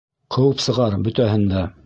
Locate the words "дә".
1.55-1.69